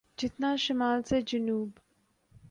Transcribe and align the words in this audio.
جتنا 0.17 0.55
شمال 0.55 1.01
سے 1.03 1.21
جنوب۔ 1.21 1.69